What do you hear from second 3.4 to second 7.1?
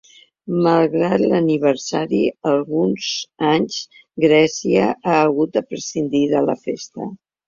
anys Grècia ha hagut de prescindir de la festa.